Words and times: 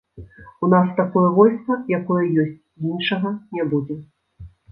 У 0.63 0.67
нас 0.73 0.87
такое 0.99 1.25
войска, 1.39 1.73
якое 1.97 2.23
ёсць, 2.45 2.57
і 2.81 2.89
іншага 2.95 3.35
не 3.59 3.63
будзе. 3.75 3.99